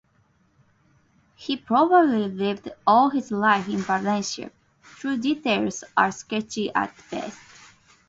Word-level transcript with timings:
He 1.35 1.55
probably 1.57 2.27
lived 2.27 2.71
all 2.87 3.11
his 3.11 3.29
life 3.29 3.67
in 3.69 3.77
Valencia, 3.77 4.49
though 5.03 5.15
details 5.15 5.83
are 5.95 6.11
sketchy 6.11 6.73
at 6.73 6.91
best. 7.11 7.37